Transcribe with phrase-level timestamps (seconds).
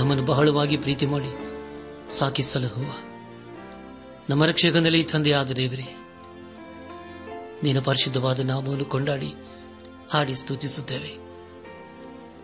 [0.00, 1.28] ನಮ್ಮನ್ನು ಬಹಳವಾಗಿ ಪ್ರೀತಿ ಮಾಡಿ
[2.18, 2.84] ಸಾಕಿ ಸಲಹುವ.
[4.30, 5.96] ನಮ್ಮ ರಕ್ಷಕನಲ್ಲಿ ತಂದೆಯಾದ ದೇವರೇ
[7.62, 9.34] ನಿನ್ನ ಪರಿಶುದ್ಧವಾದ ನಾಮವನ್ನು ಕೊಂಡಾಡಿ,
[10.12, 11.18] ಹಾಡಿ ಸ್ತುತಿಸುತ್ತೇವೆ.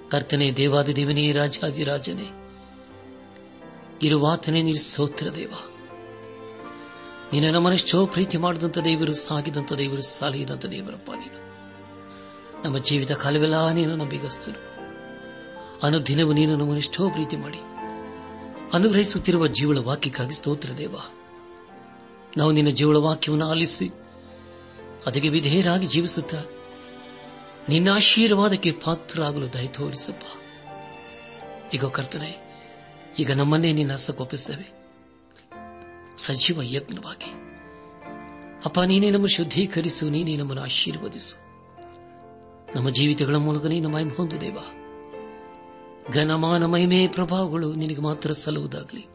[0.08, 2.28] ಕರ್ತನೆ, ದೇವಾದ ದೇವನೇ ರಾಜಾದಿರಾಜನೇ
[4.02, 5.52] ಇರುವಾತನೇ ನೀರು ಸೋತ್ರ ದೇವ.
[7.32, 11.40] ನೀನು ನಮ್ಮನೆಷ್ಟೋ ಪ್ರೀತಿ ಮಾಡಿದಂಥ ದೇವರು, ಸಾಗಿದಂಥ ದೇವರು ಸಾಲಿದಂಥ ದೇವರಪ್ಪ ನೀನು.
[12.64, 14.75] ನಮ್ಮ ಜೀವಿತ ಕಾಲವೆಲ್ಲ ನೀನು ನಂಬಿಗಸ್ತರು
[15.82, 17.58] ಅನುದಿನವೂ ನೀನು ನಮ್ಮನ್ನೆಷ್ಟೋ ಪ್ರೀತಿ ಮಾಡಿ.
[18.72, 20.94] ಅನುಗ್ರಹಿಸುತ್ತಿರುವ ಜೀವಳ ವಾಕ್ಯಕ್ಕಾಗಿ ಸ್ತೋತ್ರ ದೇವ.
[22.36, 23.90] ನಾವು ನಿನ್ನ ಜೀವಳ ವಾಕ್ಯವನ್ನು ಆಲಿಸಿ,
[25.06, 26.34] ಅದಕ್ಕೆ ವಿಧೇಯರಾಗಿ ಜೀವಿಸುತ್ತ,
[27.68, 30.24] ನಿನ್ನ ಆಶೀರ್ವಾದಕ್ಕೆ ಪಾತ್ರರಾಗಲು ದಯ ತೋರಿಸಪ್ಪ.
[31.74, 32.36] ಈಗ ಕರ್ತನೆ,
[33.18, 34.76] ಈಗ ನಮ್ಮನ್ನೇ ನಿನ್ನ ಕೋಪಿಸುತ್ತೇವೆ
[36.18, 37.46] ಸಜೀವ ಯಜ್ಞವಾಗಿ
[38.64, 41.46] ಅಪ್ಪ, ನೀನೇ ನಮ್ಮ ಶುದ್ಧೀಕರಿಸು, ನೀನೇ ನಮ್ಮನ್ನು ಆಶೀರ್ವದಿಸು.
[42.76, 44.58] ನಮ್ಮ ಜೀವಿತಗಳ ಮೂಲಕ ನೀನು ಮಹಿಮೆ ಹೊಂದು ದೇವ.
[46.12, 49.06] ಘನಮಾನ ಮಹಿಮೆ ಪ್ರಭಾವಗಳು ನಿನಗೆ ಮಾತ್ರ ಸಲ್ಲುವುದಾಗಲಿ.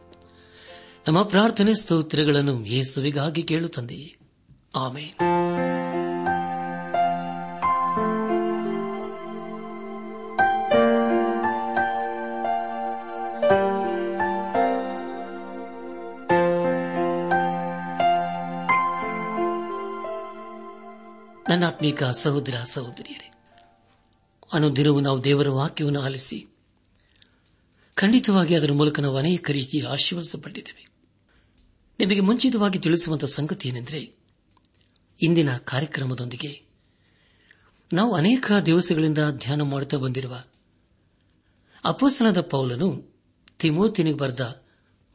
[1.08, 4.16] ನಮ್ಮ ಪ್ರಾರ್ಥನೆ ಸ್ತೋತ್ರಗಳನ್ನು ಯೇಸುವಿಗಾಗಿ ಕೇಳು ತಂದೆಯೇ.
[4.76, 5.16] ಆಮೇಲೆ
[21.48, 23.32] ನನ್ನಾತ್ಮೀಕ ಸಹೋದರ ಸಹೋದರಿಯರೇ,
[24.52, 26.51] ಅನುದಿನವೂ ನಾವು ದೇವರ ವಾಕ್ಯವನ್ನು ಆಲಿಸಿ
[27.94, 30.88] ಖಂಡಿತವಾಗಿ ಅದರ ಮೂಲಕ ನಾವು ಅನೇಕ ರೀತಿ ಆಶೀರ್ವದಿಸಲ್ಪಟ್ಟಿದ್ದೇವೆ.
[31.98, 34.12] ನಿಮಗೆ ಮುಂಚಿತವಾಗಿ ತಿಳಿಸುವಂತಹ ಸಂಗತಿ ಏನೆಂದರೆ,
[35.22, 36.62] ಇಂದಿನ ಕಾರ್ಯಕ್ರಮದೊಂದಿಗೆ
[37.92, 40.44] ನಾವು ಅನೇಕ ದಿವಸಗಳಿಂದ ಧ್ಯಾನ ಮಾಡುತ್ತಾ ಬಂದಿರುವ
[41.84, 43.12] ಅಪೋಸನದ ಪೌಲನು
[43.58, 44.62] ತಿಮೋತಿನಿಗೆ ಬರೆದ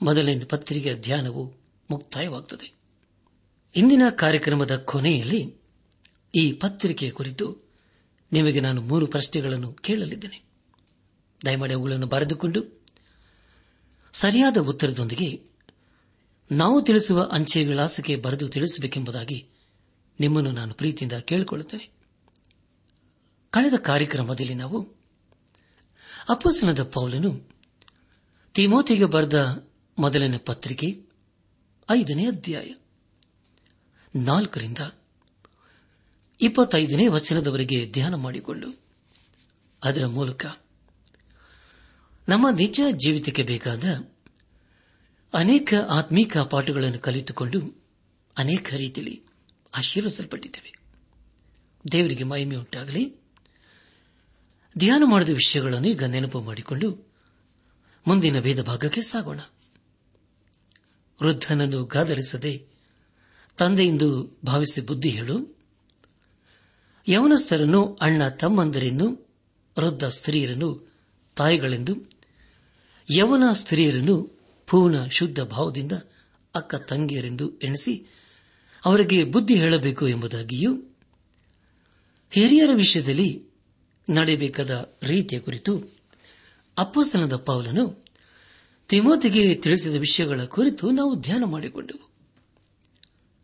[0.01, 1.53] ಮೊದಲನೇ ಪತ್ರಿಕೆಯ ಧ್ಯಾನವು
[1.91, 2.73] ಮುಕ್ತಾಯವಾಗುತ್ತದೆ.
[3.75, 5.61] ಇಂದಿನ ಕಾರ್ಯಕ್ರಮದ ಕೊನೆಯಲ್ಲಿ
[6.39, 7.57] ಈ ಪತ್ರಿಕೆಯ ಕುರಿತು
[8.31, 10.46] ನಿಮಗೆ ನಾನು ಮೂರು ಪ್ರಶ್ನೆಗಳನ್ನು ಕೇಳಲಿದ್ದೇನೆ.
[11.45, 12.83] ದಯಮಾಡಿ ಅವುಗಳನ್ನು ಬರೆದುಕೊಂಡು
[14.13, 15.49] ಸರಿಯಾದ ಉತ್ತರದೊಂದಿಗೆ
[16.51, 19.47] ನಾವು ತಿಳಿಸುವ ಅಂಚೆ ವಿಳಾಸಕ್ಕೆ ಬರೆದು ತಿಳಿಸಬೇಕೆಂಬುದಾಗಿ
[20.19, 21.89] ನಿಮ್ಮನ್ನು ನಾನು ಪ್ರೀತಿಯಿಂದ ಕೇಳಿಕೊಳ್ಳುತ್ತೇನೆ.
[23.51, 24.81] ಕಳೆದ ಕಾರ್ಯಕ್ರಮದಲ್ಲಿ ನಾವು
[26.29, 27.49] ಅಪ್ಪಸನದ ಪೌಲನು
[28.53, 29.67] ತಿಮೋತಿಗೆ ಬರೆದ
[29.99, 31.05] ಮೊದಲನೇ ಪತ್ರಿಕೆ
[31.91, 32.69] ಐದನೇ ಅಧ್ಯಾಯ
[34.15, 34.77] ನಾಲ್ಕರಿಂದ
[36.41, 38.81] ಇಪ್ಪತ್ತೈದನೇ ವಚನದವರೆಗೆ ಧ್ಯಾನ ಮಾಡಿಕೊಂಡು
[39.83, 40.45] ಅದರ ಮೂಲಕ
[42.29, 43.83] ನಮ್ಮ ನಿಜ ಜೀವಿತಕ್ಕೆ ಬೇಕಾದ
[45.33, 47.85] ಅನೇಕ ಆತ್ಮೀಕ ಪಾಠಗಳನ್ನು ಕಲಿತುಕೊಂಡು
[48.37, 49.23] ಅನೇಕ ರೀತಿಯಲ್ಲಿ
[49.75, 50.73] ಆಶೀರ್ವಿಸಲ್ಪಟ್ಟಿದ್ದೇವೆ
[51.91, 53.15] ದೇವರಿಗೆ ಮಹಿಮೆ ಉಂಟಾಗಲಿ.
[54.77, 57.13] ಧ್ಯಾನ ಮಾಡಿದ ವಿಷಯಗಳನ್ನು ಈಗ ನೆನಪು ಮಾಡಿಕೊಂಡು
[58.07, 59.39] ಮುಂದಿನ ಭೇದ ಭಾಗಕ್ಕೆ ಸಾಗೋಣ.
[61.21, 62.65] ವೃದ್ಧನನ್ನು ಗಾದರಿಸದೆ
[63.57, 65.59] ತಂದೆಯೆಂದು ಭಾವಿಸಿ ಬುದ್ಧಿ ಹೇಳು.
[67.09, 69.29] ಯವನಸ್ಥರನ್ನು ಅಣ್ಣ ತಮ್ಮಂದರೆಂದು
[69.79, 70.93] ವೃದ್ಧ ಸ್ತ್ರೀಯರನ್ನು
[71.35, 72.16] ತಾಯಿಗಳೆಂದು
[73.09, 75.91] ಯವನ ಸ್ತ್ರೀಯರನ್ನು ಪೂರ್ಣ ಶುದ್ಧ ಭಾವದಿಂದ
[76.55, 78.07] ಅಕ್ಕ ತಂಗಿಯರೆಂದು ಎಣಿಸಿ
[78.85, 80.83] ಅವರಿಗೆ ಬುದ್ಧಿ ಹೇಳಬೇಕು ಎಂಬುದಾಗಿಯೂ
[82.31, 83.43] ಹಿರಿಯರ ವಿಷಯದಲ್ಲಿ
[84.09, 85.97] ನಡೆಯಬೇಕಾದ ರೀತಿಯ ಕುರಿತು
[86.77, 88.05] ಅಪ್ಪಸ್ತನದ ಪೌಲನು
[88.87, 92.09] ತಿಮೋತಿಗೆ ತಿಳಿಸಿದ ವಿಷಯಗಳ ಕುರಿತು ನಾವು ಧ್ಯಾನ ಮಾಡಿಕೊಂಡೆವು.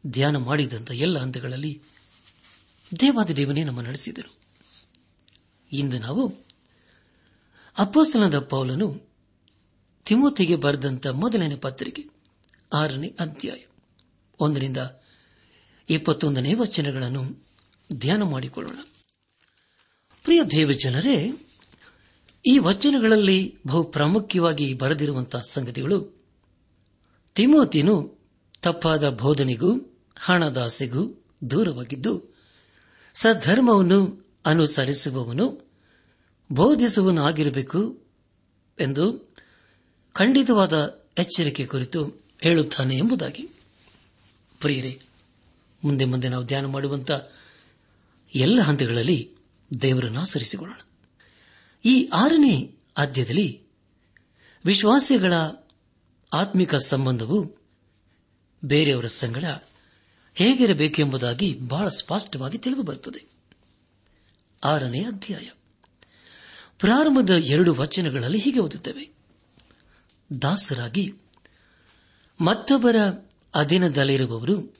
[0.08, 1.82] ಧ್ಯಾನ ಮಾಡಿದಂಥ ಎಲ್ಲ ಹಂತಗಳಲ್ಲಿ
[3.00, 4.36] ದೇವಾದ ದೇವನೇ ನಮ್ಮ ನಡೆಸಿದರು.
[5.72, 6.34] ಇಂದು ನಾವು
[7.78, 9.13] ಅಪ್ಪಸ್ತನದ ಪೌಲನು
[10.06, 12.06] ತಿಮೋತಿಗೆ ಬರೆದಂತ ಮೊದಲನೇ ಪತ್ರಿಕೆ,
[12.74, 13.60] ಆರನೇ ಅಧ್ಯಾಯ.
[14.40, 14.78] ಒಂದರಿಂದ
[15.90, 17.48] ಇಪ್ಪತ್ತೊಂದನೇ ವಚನಗಳನ್ನು
[17.94, 18.76] ಧ್ಯಾನ ಮಾಡಿಕೊಳ್ಳೋಣ.
[20.24, 21.32] ಪ್ರಿಯ ದೇವಜನರೇ
[22.46, 26.26] ಈ ವಚನಗಳಲ್ಲಿ ಬಹು ಪ್ರಾಮುಖ್ಯವಾಗಿ ಬರೆದಿರುವಂತಹ ಸಂಗತಿಗಳು
[27.36, 28.18] ತಿಮೋತಿನು
[28.62, 32.38] ತಪ್ಪಾದ ಬೋಧನೆಗೂ, ಹಣದಾಸೆಗೂ ದೂರವಾಗಿದ್ದು,
[33.16, 35.72] ಸದ್ಧರ್ಮವನ್ನು ಅನುಸರಿಸುವವನು
[36.52, 38.04] ಬೋಧಿಸುವನಾಗಿರಬೇಕು
[38.80, 39.33] ಎಂದು
[40.14, 43.50] ಖಂಡಿತವಾದ ಎಚ್ಚರಿಕೆ ಕುರಿತು ಹೇಳುತ್ತಾನೆ ಎಂಬುದಾಗಿ.
[44.60, 45.02] ಪ್ರಿಯರೇ,
[45.84, 47.12] ಮುಂದೆ ಮುಂದೆ ನಾವು ಧ್ಯಾನ ಮಾಡುವಂತ
[48.36, 49.32] ಎಲ್ಲ ಹಂತಗಳಲ್ಲಿ
[49.82, 50.80] ದೇವರನ್ನು ಆಚರಿಸಿಕೊಳ್ಳೋಣ.
[51.86, 53.62] ಈ ಆರನೇ ಆದ್ಯದಲ್ಲಿ
[54.66, 55.34] ವಿಶ್ವಾಸಿಗಳ
[56.34, 57.56] ಆತ್ಮಿಕ ಸಂಬಂಧವು
[58.66, 59.46] ಬೇರೆಯವರ ಸಂಗಡ
[60.36, 63.26] ಹೇಗಿರಬೇಕೆಂಬುದಾಗಿ ಬಹಳ ಸ್ಪಷ್ಟವಾಗಿ ತಿಳಿದು ಬರುತ್ತದೆ.
[64.64, 65.50] ಆರನೇ ಅಧ್ಯಾಯ.
[66.80, 69.23] ಪ್ರಾರಂಭದ ಎರಡು ವಚನಗಳಲ್ಲಿ ಹೀಗೆ ಓದುತ್ತವೆ.
[70.42, 71.14] ದಾಸರಾಗಿ
[72.42, 72.96] ಮತ್ತೊಬ್ಬರ
[73.56, 74.76] ಅಧೀನದಲ್ಲಿರುವವರು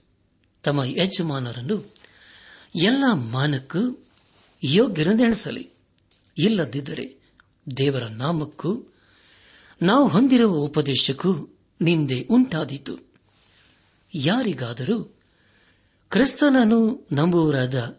[0.64, 1.96] ತಮ್ಮ ಯಜಮಾನರನ್ನು
[2.76, 4.08] ಎಲ್ಲ ಮಾನಕ್ಕೂ
[4.64, 5.74] ಯೋಗ್ಯರೆಂದೆಣಿಸಲಿ
[6.38, 7.32] ಇಲ್ಲದಿದ್ದರೆ
[7.78, 8.94] ದೇವರ ನಾಮಕ್ಕೂ
[9.82, 12.98] ನಾವು ಹೊಂದಿರುವ ಉಪದೇಶಕ್ಕೂ ನಿಂದೆ ಉಂಟಾದೀತು.
[14.16, 15.04] ಯಾರಿಗಾದರೂ
[16.10, 17.98] ಕ್ರಿಸ್ತನನ್ನು ನಂಬುವರಾದ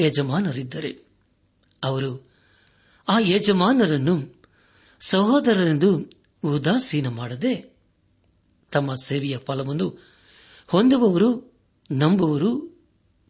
[0.00, 0.98] ಯಜಮಾನರಿದ್ದರೆ
[1.84, 2.30] ಅವರು
[3.08, 4.42] ಆ ಯಜಮಾನರನ್ನು
[5.00, 7.76] ಸಹೋದರರೆಂದು ಉದಾಸೀನ ಮಾಡದೆ
[8.72, 10.04] ತಮ್ಮ ಸೇವೆಯ ಫಲವನ್ನು
[10.66, 11.52] ಹೊಂದುವವರು
[11.90, 12.60] ನಂಬುವರು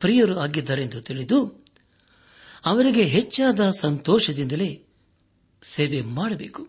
[0.00, 1.64] ಪ್ರಿಯರು ಆಗಿದ್ದಾರೆಂದು ತಿಳಿದು
[2.66, 4.86] ಅವರಿಗೆ ಹೆಚ್ಚಾದ ಸಂತೋಷದಿಂದಲೇ
[5.62, 6.68] ಸೇವೆ ಮಾಡಬೇಕು.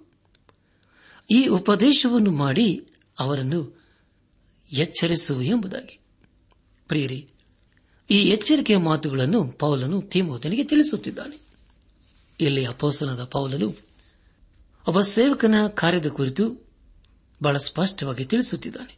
[1.31, 2.87] ಈ ಉಪದೇಶವನ್ನು ಮಾಡಿ
[3.19, 3.81] ಅವರನ್ನು
[4.73, 5.99] ಎಚ್ಚರಿಸುವ ಎಂಬುದಾಗಿ.
[6.87, 7.27] ಪ್ರಿಯರಿ,
[8.11, 11.39] ಈ ಎಚ್ಚರಿಕೆಯ ಮಾತುಗಳನ್ನು ಪೌಲನು ತಿಮೋತನಿಗೆ ತಿಳಿಸುತ್ತಿದ್ದಾನೆ.
[12.39, 13.92] ಇಲ್ಲಿ ಅಪೋಸನದ ಪೌಲನು
[14.87, 16.69] ಒಬ್ಬ ಸೇವಕನ ಕಾರ್ಯದ ಕುರಿತು
[17.43, 18.97] ಬಹಳ ಸ್ಪಷ್ಟವಾಗಿ ತಿಳಿಸುತ್ತಿದ್ದಾನೆ.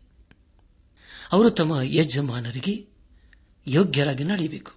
[1.32, 2.86] ಅವರು ತಮ್ಮ ಯಜಮಾನರಿಗೆ
[3.68, 4.72] ಯೋಗ್ಯರಾಗಿ ನಡೆಯಬೇಕು.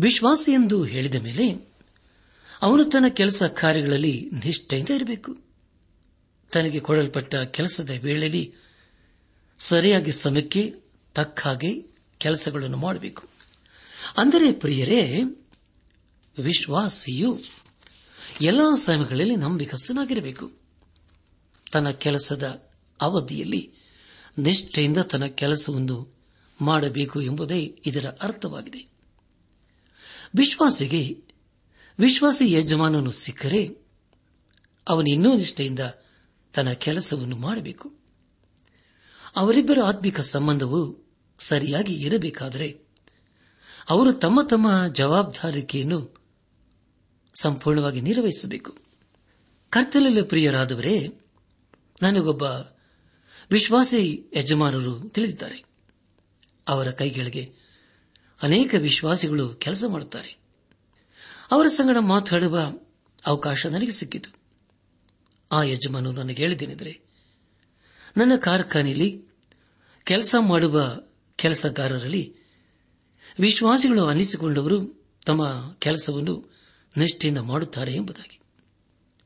[0.00, 1.72] ವಿಶ್ವಾಸ ಎಂದು ಹೇಳಿದ ಮೇಲೆ
[2.62, 5.38] ಅವನು ತನ್ನ ಕೆಲಸ ಕಾರ್ಯಗಳಲ್ಲಿ ನಿಷ್ಠೆಯಿಂದ ಇರಬೇಕು.
[6.52, 8.54] ತನಗೆ ಕೊಡಲ್ಪಟ್ಟ ಕೆಲಸದ ವೇಳೆಯಲ್ಲಿ
[9.58, 10.74] ಸರಿಯಾಗಿ ಸಮಯಕ್ಕೆ
[11.14, 11.86] ತಕ್ಕ ಹಾಗೆ
[12.18, 13.28] ಕೆಲಸಗಳನ್ನು ಮಾಡಬೇಕು.
[14.16, 15.22] ಅಂದರೆ ಪ್ರಿಯರೇ,
[16.38, 17.59] ವಿಶ್ವಾಸಿಯು
[18.40, 20.52] ಎಲ್ಲಾ ಸಮಯಗಳಲ್ಲಿ ನಂಬಿಕಸ್ಥನಾಗಿರಬೇಕು.
[21.72, 22.70] ತನ್ನ ಕೆಲಸದ
[23.00, 23.72] ಅವಧಿಯಲ್ಲಿ
[24.38, 26.14] ನಿಷ್ಠೆಯಿಂದ ತನ್ನ ಕೆಲಸವನ್ನು
[26.62, 28.88] ಮಾಡಬೇಕು ಎಂಬುದೇ ಇದರ ಅರ್ಥವಾಗಿದೆ.
[30.36, 31.24] ವಿಶ್ವಾಸಿಗೆ,
[31.98, 33.66] ವಿಶ್ವಾಸಿ ಯಜಮಾನನು ಸಿಕ್ಕರೆ
[34.88, 35.80] ಅವನು ಇನ್ನೂ ನಿಷ್ಠೆಯಿಂದ
[36.54, 37.94] ತನ್ನ ಕೆಲಸವನ್ನು ಮಾಡಬೇಕು.
[39.36, 42.80] ಅವರಿಬ್ಬರ ಆತ್ಮಿಕ ಸಂಬಂಧವು ಸರಿಯಾಗಿ ಇರಬೇಕಾದರೆ
[43.88, 46.19] ಅವರು ತಮ್ಮ ತಮ್ಮ ಜವಾಬ್ದಾರಿಕೆಯನ್ನು
[47.34, 48.76] ಸಂಪೂರ್ಣವಾಗಿ ನಿರ್ವಹಿಸಬೇಕು.
[49.70, 51.08] ಕರ್ತಲಲ್ಲಿ ಪ್ರಿಯರಾದವರೇ,
[52.02, 52.42] ನನಗೊಬ್ಬ
[53.50, 55.64] ವಿಶ್ವಾಸಿ ಯಜಮಾನರು ತಿಳಿದಿದ್ದಾರೆ.
[56.68, 57.52] ಅವರ ಕೈಗಳಿಗೆ
[58.42, 60.38] ಅನೇಕ ವಿಶ್ವಾಸಿಗಳು ಕೆಲಸ ಮಾಡುತ್ತಾರೆ.
[61.50, 62.72] ಅವರ ಸಂಗಡ ಮಾತಾಡುವ
[63.26, 64.30] ಅವಕಾಶ ನನಗೆ ಸಿಕ್ಕಿತು.
[65.52, 67.00] ಆ ಯಜಮಾನರು ನನಗೆ ಹೇಳಿದ್ದೇನೆಂದರೆ,
[68.16, 69.22] ನನ್ನ ಕಾರ್ಖಾನೆಯಲ್ಲಿ
[70.04, 71.00] ಕೆಲಸ ಮಾಡುವ
[71.36, 72.36] ಕೆಲಸಗಾರರಲ್ಲಿ
[73.40, 76.49] ವಿಶ್ವಾಸಿಗಳು ಅನ್ನಿಸಿಕೊಂಡವರು ತಮ್ಮ ಕೆಲಸವನ್ನು
[76.96, 78.40] ನಿಷ್ಠೆಯಿಂದ ಮಾಡುತ್ತಾರೆ ಎಂಬುದಾಗಿ.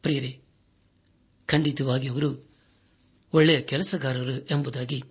[0.02, 0.40] ಪ್ರಿಯರೇ,
[1.46, 2.50] ಖಂಡಿತವಾಗಿ ಅವರು
[3.32, 5.02] ಒಳ್ಳೆಯ ಕೆಲಸಗಾರರು ಎಂಬುದಾಗಿ.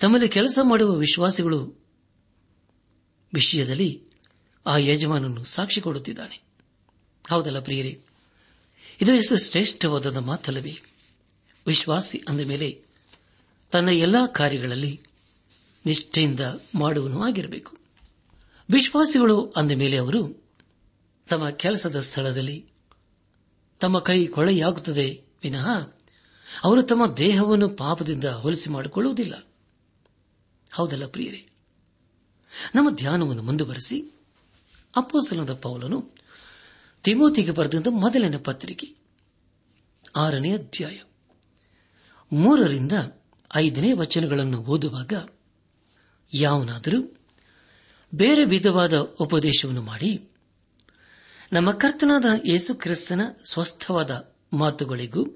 [0.00, 1.86] ತಮ್ಮಲ್ಲಿ ಕೆಲಸ ಮಾಡುವ ವಿಶ್ವಾಸಿಗಳು
[3.34, 4.02] ವಿಷಯದಲ್ಲಿ
[4.66, 6.42] ಆ ಯಜಮಾನನ್ನು ಸಾಕ್ಷಿ ಕೊಡುತ್ತಿದ್ದಾನೆ.
[7.30, 8.00] ಹೌದಲ್ಲ ಪ್ರಿಯರೇ?
[9.00, 10.78] ಇದು ಎಷ್ಟು ಶ್ರೇಷ್ಠವಾದ ಮಾತಲ್ಲವೇ?
[11.66, 12.84] ವಿಶ್ವಾಸಿ ಅಂದ ಮೇಲೆ
[13.70, 15.00] ತನ್ನ ಎಲ್ಲಾ ಕಾರ್ಯಗಳಲ್ಲಿ
[15.86, 16.40] ನಿಷ್ಠೆಯಿಂದ
[16.74, 17.76] ಮಾಡುವನು ಆಗಿರಬೇಕು.
[18.70, 20.41] ವಿಶ್ವಾಸಿಗಳು ಅಂದ ಮೇಲೆ ಅವರು
[21.32, 22.72] ತಮ್ಮ ಕೆಲಸದ ಸ್ಥಳದಲ್ಲಿ
[23.80, 25.70] ತಮ್ಮ ಕೈ ಕೊಳೆಯಾಗುತ್ತದೆ ವಿನಃ
[26.64, 29.46] ಅವರು ತಮ್ಮ ದೇಹವನ್ನು ಪಾಪದಿಂದ ಹೋಲಿಸಿ ಮಾಡಿಕೊಳ್ಳುವುದಿಲ್ಲ.
[30.72, 31.48] ಹೌದಲ್ಲ ಪ್ರಿಯರೇ?
[32.74, 34.00] ನಮ್ಮ ಧ್ಯಾನವನ್ನು ಮುಂದುವರೆಸಿ
[34.96, 36.10] ಅಪ್ಪೋಸಲದ ಪೌಲನು
[37.02, 38.94] ತಿಮೋತಿಗೆ ಬರೆದಂತ ಮೊದಲನೇ ಪತ್ರಿಕೆ
[40.16, 41.00] ಆರನೇ ಅಧ್ಯಾಯ
[42.32, 42.92] ಮೂರರಿಂದ
[43.56, 45.12] ಐದನೇ ವಚನಗಳನ್ನು ಓದುವಾಗ
[46.34, 47.16] ಯಾವನಾದರೂ
[48.14, 50.31] ಬೇರೆ ವಿಧವಾದ ಉಪದೇಶವನ್ನು ಮಾಡಿ
[51.52, 55.26] ನಮ್ಮ ಕರ್ತನಾದ ಯೇಸು ಕ್ರಿಸ್ತನ ಸ್ವಸ್ಥವಾದ ಮಾತುಗಳಿಗೂ,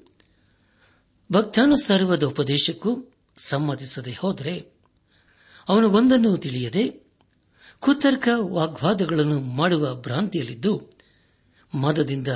[1.32, 4.72] ಭಕ್ತಾನುಸಾರವಾದ ಉಪದೇಶಕ್ಕೂ ಸಮ್ಮತಿಸದೆ ಹೋದರೆ,
[5.68, 6.88] ಅವನು ಒಂದನ್ನು ತಿಳಿಯದೆ,
[7.80, 10.90] ಕುತರ್ಕ ವಾಗ್ವಾದಗಳನ್ನು ಮಾಡುವ ಭ್ರಾಂತಿಯಲ್ಲಿದ್ದು,
[11.74, 12.28] ಮದದಿಂದ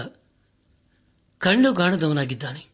[1.38, 2.66] ಕಣ್ಣುಗಾಣದವನಾಗಿದ್ದಾನೆ.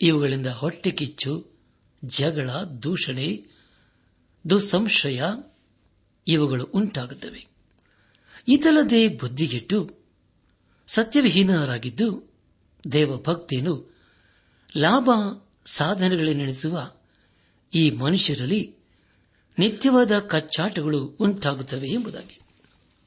[0.00, 1.46] ಇವುಗಳಿಂದ ಹೊಟ್ಟೆ ಕಿಚ್ಚು,
[2.04, 2.50] ಜಗಳ,
[2.82, 3.46] ದೂಷಣೆ,
[4.50, 5.22] ದುಸ್ಸಂಶಯ,
[6.26, 7.49] ಇವುಗಳು ಉಂಟಾಗುತ್ತವೆ.
[8.48, 10.00] ಇದಲ್ಲದೆ ಬುದ್ಧಿಗೆಟ್ಟು
[10.86, 12.32] ಸತ್ಯವಿಹೀನರಾಗಿದ್ದು
[12.92, 13.96] ದೇವಭಕ್ತಿಯನ್ನು
[14.76, 15.10] ಲಾಭ
[15.66, 16.92] ಸಾಧನೆಗಳನ್ನೆಣಿಸುವ
[17.74, 18.74] ಈ ಮನುಷ್ಯರಲ್ಲಿ
[19.58, 22.40] ನಿತ್ಯವಾದ ಕಚ್ಚಾಟಗಳು ಉಂಟಾಗುತ್ತವೆ ಎಂಬುದಾಗಿ.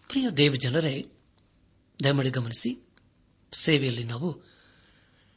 [0.07, 1.05] ಪ್ರಿಯ ದೇವಜನರೇ,
[2.03, 2.87] ದಯಮಾಡಿ ಗಮನಿಸಿ,
[3.53, 4.41] ಸೇವೆಯಲ್ಲಿ ನಾವು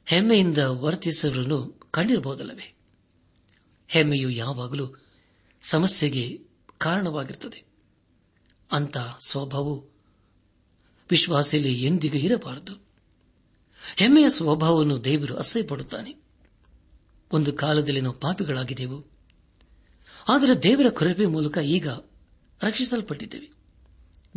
[0.07, 2.75] ಹೆಮ್ಮೆಯಿಂದ ವರ್ತಿಸುವವರನ್ನು ಕಂಡಿರಬಹುದಲ್ಲವೇ?
[3.88, 4.95] ಹೆಮ್ಮೆಯು ಯಾವಾಗಲೂ
[5.62, 6.41] ಸಮಸ್ಯೆಗೆ
[6.79, 7.65] ಕಾರಣವಾಗಿರುತ್ತದೆ.
[8.73, 8.96] ಅಂತ
[9.26, 9.90] ಸ್ವಭಾವವು
[11.11, 12.87] ವಿಶ್ವಾಸಿಯಲ್ಲಿ ಎಂದಿಗೂ ಇರಬಾರದು.
[13.96, 16.16] ಹೆಮ್ಮೆಯ ಸ್ವಭಾವವನ್ನು ದೇವರು ಅಸಹ್ಯಪಡುತ್ತಾನೆ.
[17.32, 19.04] ಒಂದು ಕಾಲದಲ್ಲಿ ನಾವು ಪಾಪಿಗಳಾಗಿದ್ದೆವು.
[20.28, 21.88] ಆದರೆ ದೇವರ ಕೃಪೆ ಮೂಲಕ ಈಗ
[22.62, 23.52] ರಕ್ಷಿಸಲ್ಪಟ್ಟಿದ್ದೇವೆ.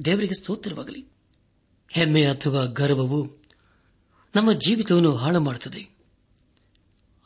[0.05, 1.05] ದೇವರಿಗೆ ಸ್ತೋತ್ರವಾಗಲಿ.
[1.91, 3.39] ಹೆಮ್ಮೆ ಅಥವಾ ಗರ್ವವು
[4.36, 5.98] ನಮ್ಮ ಜೀವಿತವನ್ನು ಹಾಳು ಮಾಡುತ್ತದೆ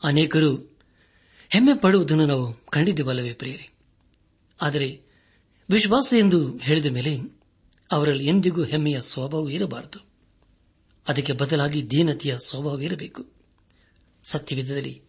[0.02, 0.78] ಅನೇಕರು
[1.48, 3.74] ಹೆಮ್ಮೆ ಪಡುವುದನ್ನು ನಾವು ಕಂಡಿದ್ದೇವಲ್ಲವೇ ಪ್ರೇರಿ
[4.62, 5.03] ಆದರೆ
[5.70, 7.18] ವಿಶ್ವಾಸ ಎಂದು ಹೇಳಿದ ಮೇಲೆ
[7.92, 10.06] ಅವರಲ್ಲಿ ಎಂದಿಗೂ ಹೆಮ್ಮೆಯ ಸ್ವಭಾವ ಇರಬಾರದು.
[11.08, 13.26] ಅದಕ್ಕೆ ಬದಲಾಗಿ ದೀನತೆಯ ಸ್ವಭಾವ ಇರಬೇಕು.
[14.24, 15.02] ಸತ್ಯವಿಧದಲ್ಲಿ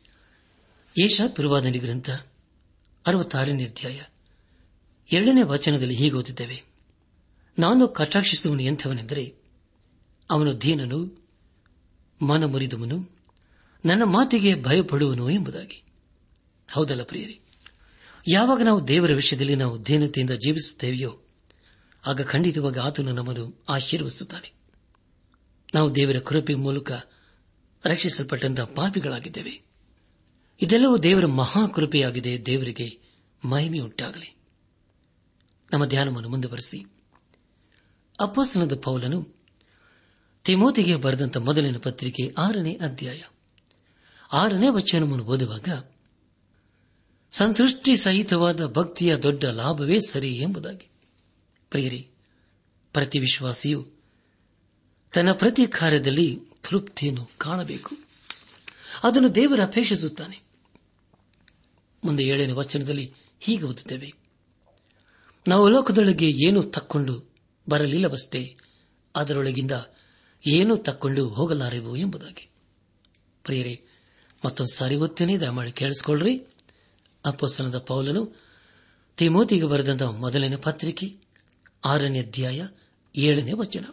[1.01, 2.09] ಏಷಾ ಪಿರುವಾದನಿ ಗ್ರಂಥ
[3.05, 4.01] ಅರವತ್ತಾರನೇ ಅಧ್ಯಾಯ
[5.12, 6.63] ಎರಡನೇ ವಚನದಲ್ಲಿ ಹೀಗೆ ಓದಿದ್ದೇವೆ.
[7.59, 9.35] ನಾನು ಕಟಾಕ್ಷಿಸುವನು ಎಂಥವನೆಂದರೆ
[10.29, 11.27] ಅವನು ದೀನನು,
[12.21, 13.19] ಮನಮುರಿದವನು,
[13.85, 15.83] ನನ್ನ ಮಾತಿಗೆ ಭಯಪಡುವನು ಎಂಬುದಾಗಿ.
[16.71, 17.39] ಹೌದಲ್ಲ ಪ್ರಿಯರಿ?
[18.27, 21.22] ಯಾವಾಗ ನಾವು ದೇವರ ವಿಷಯದಲ್ಲಿ ನಾವು ಧೀನತೆಯಿಂದ ಜೀವಿಸುತ್ತೇವೆಯೋ,
[22.05, 24.53] ಆಗ ಖಂಡಿತವಾಗಿ ಆತನು ನಮ್ಮನ್ನು ಆಶೀರ್ವಿಸುತ್ತಾನೆ
[25.74, 26.91] ನಾವು ದೇವರ ಕೃಪೆ ಮೂಲಕ
[27.86, 29.62] ರಕ್ಷಿಸಲ್ಪಟ್ಟಂತಹ ಪಾಪಿಗಳಾಗಿದ್ದೇವೆ.
[30.62, 33.00] ಇದೆಲ್ಲವೂ ದೇವರ ಮಹಾಕೃಪೆಯಾಗಿದೆ ದೇವರಿಗೆ
[33.46, 34.36] ಮಹಿಮೆಯುಂಟಾಗಲಿ.
[35.74, 36.86] ನಮ್ಮ ಧ್ಯಾನವನ್ನು ಮುಂದುವರೆಸಿ.
[38.20, 39.36] ಅಪ್ಪಸನದ ಪೌಲನು
[40.44, 43.22] ತಿಮೋತಿಗೆ ಬರೆದಂತಹ ಮೊದಲಿನ ಪತ್ರಿಕೆ ಆರನೇ ಅಧ್ಯಾಯ.
[44.34, 45.70] ಆರನೇ ವಚನವನ್ನು ಓದುವಾಗ
[47.38, 50.89] ಸಂತೃಷ್ಟಿ ಸಹಿತವಾದ ಭಕ್ತಿಯ ದೊಡ್ಡ ಲಾಭವೇ ಸರಿ ಎಂಬುದಾಗಿ.
[51.70, 52.10] ಪ್ರಿಯರಿ,
[52.94, 53.92] ಪ್ರತಿ ವಿಶ್ವಾಸಿಯು
[55.13, 57.96] ತನ್ನ ಪ್ರತಿ ಕಾರ್ಯದಲ್ಲಿ ತೃಪ್ತಿಯನ್ನು ಕಾಣಬೇಕು.
[59.04, 60.42] ಅದನ್ನು ದೇವರ ಅಪೇಕ್ಷಿಸುತ್ತಾನೆ.
[62.04, 64.13] ಮುಂದೆ ಏಳನೇ ವಚನದಲ್ಲಿ ಹೀಗೆ ಓದುತ್ತೇವೆ.
[65.48, 67.24] ನಾವು ಲೋಕದೊಳಗೆ ಏನೂ ತಕ್ಕೊಂಡು
[67.70, 68.56] ಬರಲಿಲ್ಲವಷ್ಟೇ,
[69.15, 69.72] ಅದರೊಳಗಿಂದ
[70.48, 72.50] ಏನೂ ತಕ್ಕೊಂಡು ಹೋಗಲಾರೆವು ಎಂಬುದಾಗಿ.
[73.44, 73.86] ಪ್ರಿಯರೇ
[74.46, 76.46] ಮತ್ತೊಂದು ಸಾರಿ ಓದ್ತೇನೆ, ದಯಮಾಡಿ ಕೇಳಿಸಿಕೊಳ್ಳ್ರಿ
[77.25, 78.34] ಅಪ್ಪಸ್ತನದ ಪೌಲನು
[79.17, 81.17] ತಿಮೋತಿಗೆ ಬರೆದಂತ ಮೊದಲನೇ ಪತ್ರಿಕೆ,
[81.86, 82.67] ಆರನೇ ಅಧ್ಯಾಯ,
[83.15, 83.86] ಏಳನೇ ವಚನ.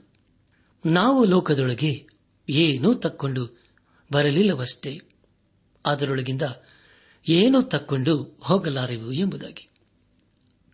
[0.87, 2.07] ನಾವು ಲೋಕದೊಳಗೆ
[2.49, 3.63] ಏನೂ ತಕ್ಕೊಂಡು
[4.13, 5.01] ಬರಲಿಲ್ಲವಷ್ಟೇ.
[5.87, 6.43] ಅದರೊಳಗಿಂದ
[7.29, 9.69] ಏನೂ ತಕ್ಕೊಂಡು ಹೋಗಲಾರೆವು ಎಂಬುದಾಗಿ.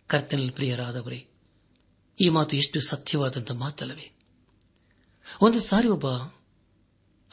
[0.07, 1.27] ಕರ್ತನಲ್ಲಿ ಪ್ರಿಯರಾದವರೇ,
[2.21, 4.15] ಈ ಮಾತು ಎಷ್ಟು ಸತ್ಯವಾದಂತಹ ಮಾತಲ್ಲವೇ.
[5.41, 6.05] ಒಂದು ಸಾರಿ ಒಬ್ಬ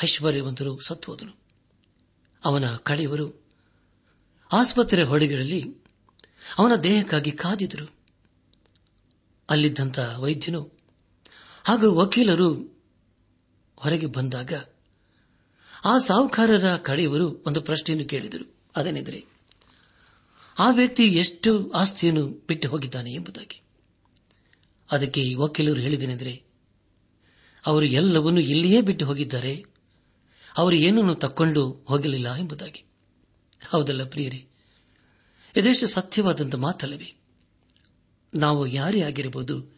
[0.04, 1.33] ಐಶ್ವರ್ಯವಂತರು ಸತ್ತು ಹೋದನು
[2.45, 3.45] ಅವನ ಕಡೆಯವರು
[4.52, 5.64] ಆಸ್ಪತ್ರೆ ಹೊಡೆಗಳಲ್ಲಿ
[6.58, 7.96] ಅವನ ದೇಹಕ್ಕಾಗಿ ಕಾದಿದರು.
[9.50, 10.78] ಅಲ್ಲಿದ್ದಂತಹ ವೈದ್ಯನು
[11.64, 12.54] ಹಾಗೂ ವಕೀಲರು
[13.76, 14.52] ಹೊರಗೆ ಬಂದಾಗ
[15.84, 18.54] ಆ ಸಾಹುಕಾರರ ಕಡೆಯವರು ಒಂದು ಪ್ರಶ್ನೆಯನ್ನು ಕೇಳಿದರು.
[18.76, 19.24] ಅದೇನೆಂದರೆ,
[20.58, 23.62] ಆ ವ್ಯಕ್ತಿ ಎಷ್ಟು ಆಸ್ತಿಯನ್ನು ಬಿಟ್ಟು ಹೋಗಿದ್ದಾನೆ ಎಂಬುದಾಗಿ.
[24.90, 26.42] ಅದಕ್ಕೆ ಈ ವಕೀಲರು ಹೇಳಿದನೆಂದರೆ,
[27.66, 29.64] ಅವರು ಎಲ್ಲವನ್ನೂ ಇಲ್ಲಿಯೇ ಬಿಟ್ಟು ಹೋಗಿದ್ದಾರೆ,
[30.56, 32.86] ಅವರು ಏನನ್ನು ತಕ್ಕೊಂಡು ಹೋಗಲಿಲ್ಲ ಎಂಬುದಾಗಿ.
[33.64, 34.46] ಹೌದಲ್ಲ ಪ್ರಿಯರೇ?
[35.56, 37.14] ಇದೆಷ್ಟು ಸತ್ಯವಾದಂಥ ಮಾತಲ್ಲವೇ?
[38.34, 39.76] ನಾವು ಯಾರೇ ಆಗಿರಬಹುದು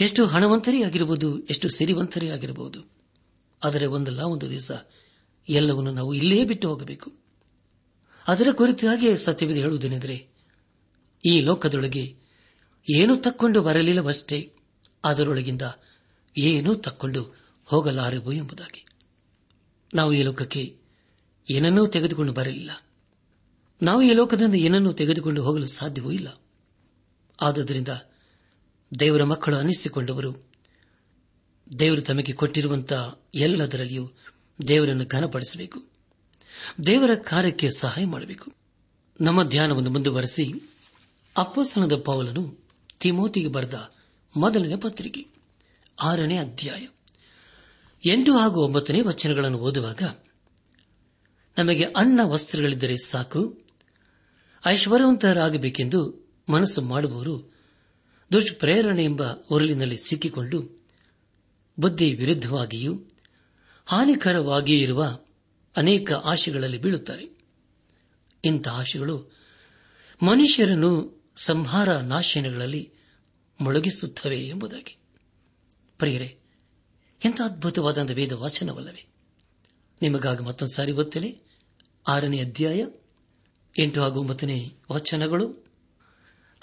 [0.00, 2.98] ಎಷ್ಟು ಹಣವಂತರೇ ಆಗಿರಬಹುದು ಎಷ್ಟು ಸಿರಿವಂತರೇ ಆಗಿರಬಹುದು
[3.64, 4.72] ಆದರೆ ಒಂದಲ್ಲ, ಒಂದು ದಿವಸ
[5.48, 7.12] ಎಲ್ಲವನ್ನು ನಾವು ಇಲ್ಲೇ ಬಿಟ್ಟು ಹೋಗಬೇಕು.
[8.28, 10.28] ಅದರ ಕುರಿತಾಗಿ ಸತ್ಯವಿದೆ ಹೇಳುವುದೇನೆಂದರೆ,
[11.24, 12.16] ಈ ಲೋಕದೊಳಗೆ
[12.94, 14.52] ಏನು ತಕ್ಕೊಂಡು ಬರಲಿಲ್ಲವಷ್ಟೇ,
[15.04, 15.62] ಅದರೊಳಗಿಂದ
[16.38, 17.34] ಏನೂ ತಕ್ಕೊಂಡು
[17.64, 18.86] ಹೋಗಲಾರೆವು ಎಂಬುದಾಗಿ.
[19.94, 20.78] ನಾವು ಈ ಲೋಕಕ್ಕೆ
[21.50, 22.70] ಏನನ್ನೂ ತೆಗೆದುಕೊಂಡು ಬರಲಿಲ್ಲ.
[23.82, 26.28] ನಾವು ಈ ಲೋಕದಿಂದ ಏನನ್ನೂ ತೆಗೆದುಕೊಂಡು ಹೋಗಲು ಸಾಧ್ಯವೂ ಇಲ್ಲ.
[27.40, 27.88] ಆದುದರಿಂದ
[29.00, 30.48] ದೇವರ ಮಕ್ಕಳು ಅನಿಸಿಕೊಂಡವರು,
[31.78, 34.10] ದೇವರು ತಮಗೆ ಕೊಟ್ಟಿರುವಂತಹ ಎಲ್ಲದರಲ್ಲಿಯೂ
[34.68, 35.84] ದೇವರನ್ನು ಘನಪಡಿಸಬೇಕು.
[36.86, 38.52] ದೇವರ ಕಾರ್ಯಕ್ಕೆ ಸಹಾಯ ಮಾಡಬೇಕು.
[39.20, 40.72] ನಮ್ಮ ಧ್ಯಾನವನ್ನು ಮುಂದುವರೆಸಿ
[41.36, 42.58] ಅಪ್ಪಸ್ತನದ ಪೌಲನು
[43.00, 43.92] ತಿಮೋತಿಗೆ ಬರೆದ
[44.36, 45.26] ಮೊದಲನೇ ಪತ್ರಿಕೆ,
[46.02, 46.86] ಆರನೇ ಅಧ್ಯಾಯ.
[48.10, 50.02] ಎಂಟು ಹಾಗೂ ಒಂಬತ್ತನೇ ವಚನಗಳನ್ನು ಓದುವಾಗ
[51.58, 53.60] ನಮಗೆ ಅನ್ನ ವಸ್ತ್ರಗಳಿದ್ದರೆ ಸಾಕು.
[54.66, 57.54] ಐಶ್ವರ್ಯವಂತರಾಗಬೇಕೆಂದು ಮನಸ್ಸು ಮಾಡುವವರು
[58.32, 60.86] ದುಷ್ಪ್ರೇರಣೆ ಎಂಬ ಉರುಳಿನಲ್ಲಿ ಸಿಕ್ಕಿಕೊಂಡು
[61.80, 63.04] ಬುದ್ಧಿ ವಿರುದ್ಧವಾಗಿಯೂ
[63.86, 65.18] ಹಾನಿಕರವಾಗಿಯೂ ಇರುವ
[65.76, 67.38] ಅನೇಕ ಆಶೆಗಳಲ್ಲಿ ಬೀಳುತ್ತಾರೆ.
[68.44, 69.36] ಇಂಥ ಆಶೆಗಳು
[70.22, 72.92] ಮನುಷ್ಯರನ್ನು ಸಂಹಾರ ನಾಶನಗಳಲ್ಲಿ
[73.60, 74.96] ಮುಳುಗಿಸುತ್ತವೆ ಎಂಬುದಾಗಿ.
[75.98, 76.38] ಪ್ರಿಯರೇ
[77.24, 79.04] ಎಂಥ ಅದ್ಭುತವಾದ ವೇದ ವಾಚನವಲ್ಲವೇ
[80.02, 81.47] ನಿಮಗಾಗಿ ಮತ್ತೊಂದು ಸಾರಿ ಗೊತ್ತೇನೆ
[82.08, 82.86] ಆರನೇ ಅಧ್ಯಾಯ,
[83.78, 85.66] ಎಂಟು ಹಾಗೂ ಒಂಬತ್ತನೇ ವಚನಗಳು.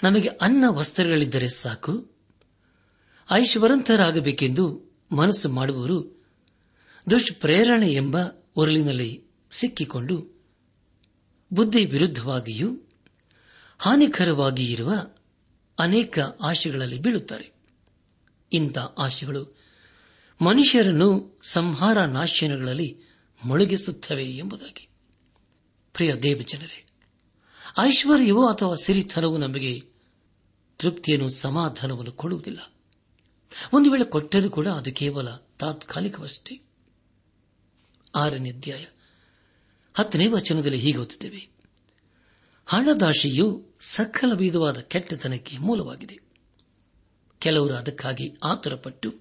[0.02, 2.10] ನಮಗೆ ಅನ್ನ ವಸ್ತ್ರಗಳಿದ್ದರೆ ಸಾಕು.
[3.32, 6.24] ಐಶ್ವರಂತರಾಗಬೇಕೆಂದು ಮನಸ್ಸು ಮಾಡುವವರು
[7.10, 8.16] ದುಷ್ಪ್ರೇರಣೆ ಎಂಬ
[8.56, 10.42] ಉರುಳಿನಲ್ಲಿ ಸಿಕ್ಕಿಕೊಂಡು
[11.52, 12.80] ಬುದ್ಧಿ ವಿರುದ್ಧವಾಗಿಯೂ
[13.78, 14.92] ಹಾನಿಕರವಾಗಿ ಇರುವ
[15.78, 17.52] ಅನೇಕ ಆಶೆಗಳಲ್ಲಿ ಬೀಳುತ್ತಾರೆ.
[18.52, 19.58] ಇಂಥ ಆಶೆಗಳು
[20.44, 22.98] ಮನುಷ್ಯರನ್ನು ಸಂಹಾರ ನಾಶನಗಳಲ್ಲಿ
[23.44, 24.88] ಮುಳುಗಿಸುತ್ತವೆ ಎಂಬುದಾಗಿ.
[25.96, 26.86] ಪ್ರಿಯ ದೇವಜನರೇ
[27.78, 29.82] ಐಶ್ವರ್ಯವೋ ಅಥವಾ ಸಿರಿತನವು ನಮಗೆ
[30.78, 32.72] ತೃಪ್ತಿಯನ್ನು ಸಮಾಧಾನವನ್ನು ಕೊಡುವುದಿಲ್ಲ.
[33.72, 36.60] ಒಂದು ವೇಳೆ ಕೊಟ್ಟರೂ ಕೂಡ ಅದು ಕೇವಲ ತಾತ್ಕಾಲಿಕವಷ್ಟೇ.
[38.14, 38.84] ಆರನೇ ಅಧ್ಯಾಯ
[39.94, 41.48] ಹತ್ತನೇ ವಚನದಲ್ಲಿ ಹೀಗೆ ಓದುತ್ತೇವೆ.
[42.66, 46.18] ಹಣದಾಶೆಯು ಸಕಲ ವಿಧವಾದ ಕೆಟ್ಟತನಕ್ಕೆ ಮೂಲವಾಗಿದೆ.
[47.38, 49.14] ಕೆಲವರು ಅದಕ್ಕಾಗಿ ಆತುರಪಟ್ಟು,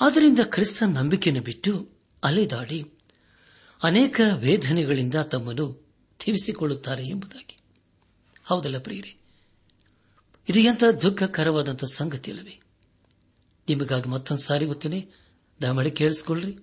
[0.00, 1.90] ಅದರಿಂದ ಕ್ರಿಸ್ತ ನಂಬಿಕೆಯನ್ನು ಬಿಟ್ಟು
[2.24, 2.95] ಅಲೆದಾಡಿ
[3.82, 5.86] ಅನೇಕ ವೇದನೆಗಳಿಂದ ತಮ್ಮನ್ನು
[6.24, 7.58] ತೀವಿಸಿಕೊಳ್ಳುತ್ತಾರೆ ಎಂಬುದಾಗಿ.
[8.44, 9.16] ಹೌದಲ್ಲ ಪ್ರಿಯರೇ?
[10.48, 12.60] ಇದು ಎಂಥ ದುಃಖಕರವಾದಂತಹ ಸಂಗತಿಯಲ್ಲವೇ
[13.68, 15.08] ನಿಮಗಾಗಿ ಮತ್ತೊಂದು ಸಾರಿ ಗೊತ್ತೇನೆ,
[15.62, 16.58] ದಯಮಾಡಿ ಕೇಳಿಸಿಕೊಳ್ಳ್ರಿ.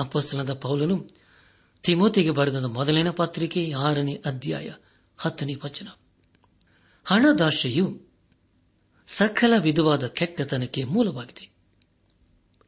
[0.00, 1.08] ಅಪ್ಪಸ್ತನದ ಪೌಲನು
[1.82, 4.70] ತಿಮೋತಿಗೆ ಬರೆದ ಮೊದಲನೇ ಪತ್ರಿಕೆ ಆರನೇ ಅಧ್ಯಾಯ
[5.16, 5.88] ಹತ್ತನೇ ವಚನ.
[7.04, 8.02] ಹಣದಾಶೆಯು
[9.06, 11.50] ಸಕಲ ವಿಧವಾದ ಕೆಟ್ಟತನಕ್ಕೆ ಮೂಲವಾಗಿದೆ.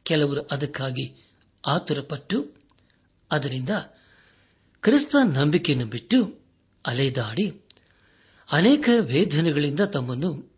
[0.03, 1.31] ಕೆಲವರು ಅದಕ್ಕಾಗಿ
[1.67, 2.60] ಆತುರಪಟ್ಟು
[3.31, 3.69] ಅದರಿಂದ
[4.81, 6.39] ಕ್ರಿಸ್ತ ನಂಬಿಕೆಯನ್ನು ಬಿಟ್ಟು
[6.85, 7.61] ಅಲೆದಾಡಿ
[8.51, 10.51] ಅನೇಕ ವೇದನೆಗಳಿಂದ ತಮ್ಮನ್ನು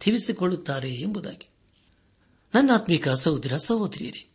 [0.00, 1.48] ತಿವಿಸಿಕೊಳ್ಳುತ್ತಾರೆ ಎಂಬುದಾಗಿ.
[2.54, 4.30] ನನ್ನ ಆತ್ಮಿಕ ಸಹೋದರ ಸಹೋದರಿಯರೇ,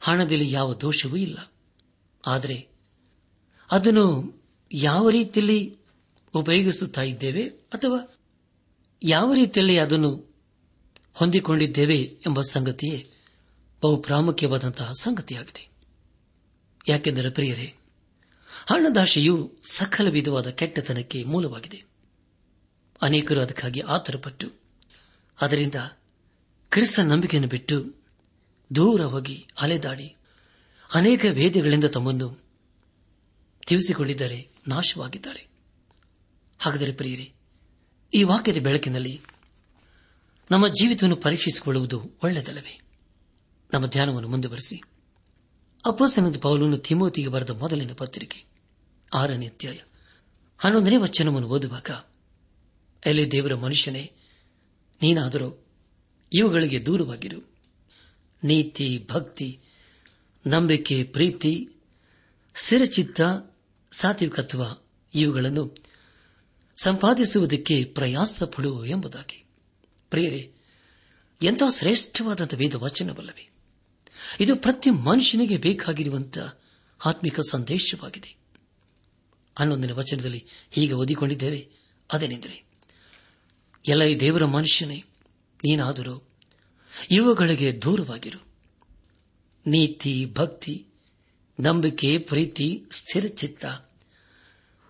[0.00, 1.52] ಹಣದಲ್ಲಿ ಯಾವ ದೋಷವೂ ಇಲ್ಲ.
[2.26, 2.68] ಆದರೆ
[3.70, 4.38] ಅದನ್ನು
[4.72, 5.76] ಯಾವ ರೀತಿಯಲ್ಲಿ
[6.34, 8.18] ಉಪಯೋಗಿಸುತ್ತಾ ಇದ್ದೇವೆ ಅಥವಾ
[9.02, 10.34] ಯಾವ ರೀತಿಯಲ್ಲಿ ಅದನ್ನು
[11.14, 13.10] ಹೊಂದಿಕೊಂಡಿದ್ದೇವೆ ಎಂಬ ಸಂಗತಿಯೇ
[13.82, 15.77] ಬಹು ಪ್ರಾಮುಖ್ಯವಾದಂತಹ ಸಂಗತಿಯಾಗಿದೆ.
[16.86, 17.74] ಯಾಕೆಂದರೆ ಪ್ರಿಯರೇ
[18.70, 21.84] ಹಣದಾಶೆಯು ಸಕಲ ವಿಧವಾದ ಕೆಟ್ಟತನಕ್ಕೆ ಮೂಲವಾಗಿದೆ.
[23.02, 24.52] ಅನೇಕರು ಅದಕ್ಕಾಗಿ ಆತರಪಟ್ಟು,
[25.40, 25.74] ಅದರಿಂದ
[26.70, 27.94] ಕ್ರಿಸ್ತ ನಂಬಿಕೆಯನ್ನು ಬಿಟ್ಟು
[28.74, 30.16] ದೂರ ಹೋಗಿ ಅಲೆದಾಡಿ
[30.94, 32.42] ಅನೇಕ ವೇದಗಳಿಂದ ತಮ್ಮನ್ನು
[33.66, 35.46] ತಿಳಿಸಿಕೊಂಡಿದ್ದರೆ ನಾಶವಾಗಿದ್ದಾರೆ.
[36.58, 37.32] ಹಾಗಾದರೆ ಪ್ರಿಯರೇ,
[38.14, 39.20] ಈ ವಾಕ್ಯದ ಬೆಳಕಿನಲ್ಲಿ
[40.50, 42.80] ನಮ್ಮ ಜೀವಿತವನ್ನು ಪರೀಕ್ಷಿಸಿಕೊಳ್ಳುವುದು ಒಳ್ಳೆಯದಲ್ಲವೇ?
[43.74, 44.82] ನಮ್ಮ ಧ್ಯಾನವನ್ನು ಮುಂದುವರೆಸಿ.
[45.86, 48.44] ಅಪ್ಪಸನದ ಪೌಲನ್ನು ತಿಮೋತಿಗೆ ಬರೆದ ಮೊದಲಿನ ಪತ್ರಿಕೆ,
[49.14, 49.78] ಆರನೇ ಅಧ್ಯಾಯ.
[50.58, 51.90] ಹನ್ನೊಂದನೇ ವಚನವನ್ನು ಓದುವಾಗ
[53.06, 54.12] ಎಲೆ ದೇವರ ಮನುಷ್ಯನೇ,
[55.02, 55.66] ನೀನಾದರೂ
[56.32, 57.54] ಇವುಗಳಿಗೆ ದೂರವಾಗಿರು.
[58.44, 59.60] ನೀತಿ, ಭಕ್ತಿ,
[60.46, 61.68] ನಂಬಿಕೆ, ಪ್ರೀತಿ,
[62.54, 63.20] ಸ್ಥಿರಚಿತ್ತ,
[63.92, 64.62] ಸಾತ್ವಿಕತ್ವ,
[65.14, 65.76] ಇವುಗಳನ್ನು
[66.82, 69.44] ಸಂಪಾದಿಸುವುದಕ್ಕೆ ಪ್ರಯಾಸ ಪಡು ಎಂಬುದಾಗಿ.
[70.10, 70.52] ಪ್ರಿಯರೇ,
[71.42, 73.47] ಎಂಥ ಶ್ರೇಷ್ಠವಾದಂಥ ವೇದ ವಚನವಲ್ಲವೇ
[74.40, 76.60] ಇದು ಪ್ರತಿ ಮನುಷ್ಯನಿಗೆ ಬೇಕಾಗಿರುವಂತಹ
[77.04, 78.36] ಆತ್ಮಿಕ ಸಂದೇಶವಾಗಿದೆ.
[79.58, 81.70] ಹನ್ನೊಂದನೇ ವಚನದಲ್ಲಿ ಹೀಗೆ ಓದಿಕೊಂಡಿದ್ದೇವೆ,
[82.12, 82.64] ಅದೇನೆಂದರೆ,
[83.88, 85.04] ಎಲ್ಲ ಈ ದೇವರ ಮನುಷ್ಯನೇ,
[85.64, 86.28] ನೀನಾದರೂ
[87.10, 88.46] ಇವುಗಳಿಗೆ ದೂರವಾಗಿರು.
[89.66, 90.86] ನೀತಿ, ಭಕ್ತಿ,
[91.60, 93.64] ನಂಬಿಕೆ, ಪ್ರೀತಿ ಸ್ಥಿರಚಿತ್ತ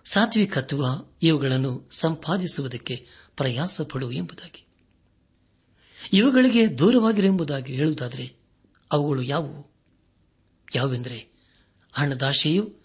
[0.05, 0.85] ಸಾತ್ವಿಕತ್ವ
[1.23, 4.65] ಇವುಗಳನ್ನು ಸಂಪಾದಿಸುವುದಕ್ಕೆ ಪ್ರಯಾಸ ಪಡು ಎಂಬುದಾಗಿ.
[6.13, 8.38] ಇವುಗಳಿಗೆ ದೂರವಾಗಿರೆಂಬುದಾಗಿ ಹೇಳುವುದಾದರೆ
[8.91, 9.71] ಅವುಗಳು ಯಾವುವು?
[10.75, 11.29] ಯಾವೆಂದರೆ
[11.93, 12.75] ಹಣದಾಶೆಯು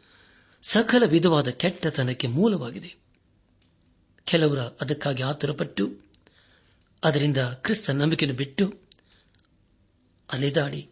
[0.62, 2.96] ಸಕಲ ವಿಧವಾದ ಕೆಟ್ಟತನಕ್ಕೆ ಮೂಲವಾಗಿದೆ.
[4.24, 5.98] ಕೆಲವರ ಅದಕ್ಕಾಗಿ ಆತುರಪಟ್ಟು,
[7.04, 8.80] ಅದರಿಂದ ಕ್ರಿಸ್ತ ನಂಬಿಕೆಯನ್ನು ಬಿಟ್ಟು
[10.32, 10.90] ಅಲೆದಾಡಿ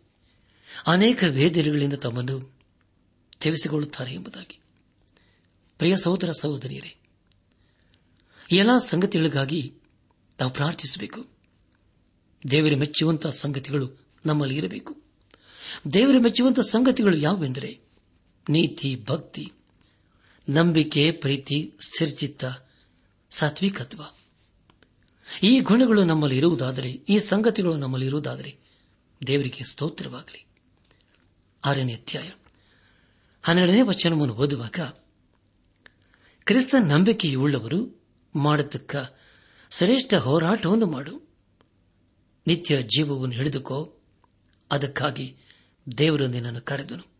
[0.87, 2.59] ಅನೇಕ ವೇದನೆಗಳಿಂದ ತಮ್ಮನ್ನು
[3.41, 4.61] ತೆವಿಸಿಕೊಳ್ಳುತ್ತಾರೆ ಎಂಬುದಾಗಿ.
[5.79, 6.97] ಪ್ರಿಯ ಸಹೋದರ ಸಹೋದರಿಯರೇ
[8.53, 9.75] ಎಲ್ಲ ಸಂಗತಿಗಳಿಗಾಗಿ
[10.41, 11.27] ನಾವು ಪ್ರಾರ್ಥಿಸಬೇಕು.
[12.51, 15.02] ದೇವರ ಮೆಚ್ಚುವಂತಹ ಸಂಗತಿಗಳು ನಮ್ಮಲ್ಲಿ ಇರಬೇಕು.
[15.93, 17.81] ದೇವರ ಮೆಚ್ಚುವಂತಹ ಸಂಗತಿಗಳು ಯಾವುವೆಂದರೆ
[18.49, 19.53] ನೀತಿ, ಭಕ್ತಿ,
[20.49, 22.45] ನಂಬಿಕೆ, ಪ್ರೀತಿ, ಸ್ಥಿರಚಿತ್ತ,
[23.31, 24.03] ಸಾತ್ವಿಕತ್ವ.
[25.43, 28.59] ಈ ಗುಣಗಳು ನಮ್ಮಲ್ಲಿ ಇರುವುದಾದರೆ, ಈ ಸಂಗತಿಗಳು ನಮ್ಮಲ್ಲಿ ಇರುವುದಾದರೆ
[29.27, 30.47] ದೇವರಿಗೆ ಸ್ತೋತ್ರವಾಗಲಿ.
[31.65, 32.31] ಆರನೇ ಅಧ್ಯಾಯ.
[33.43, 34.81] ಹನ್ನೆರಡನೇ ವಚನವನ್ನು ಓದುವಾಗ
[36.45, 38.03] ಕ್ರಿಸ್ತ ನಂಬಿಕೆಯುಳ್ಳವರು
[38.37, 38.97] ಮಾಡತಕ್ಕ
[39.71, 41.35] ಶ್ರೇಷ್ಠ ಹೋರಾಟವನ್ನು ಮಾಡು.
[42.47, 43.99] ನಿತ್ಯ ಜೀವವನ್ನು ಹಿಡಿದುಕೋ.
[44.71, 45.37] ಅದಕ್ಕಾಗಿ
[45.99, 47.13] ದೇವರು ನಿನ್ನನ್ನು ಕರೆದನು.